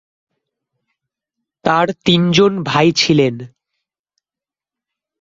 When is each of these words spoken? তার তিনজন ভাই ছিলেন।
তার 1.65 1.87
তিনজন 2.05 2.51
ভাই 2.63 2.87
ছিলেন। 2.91 3.35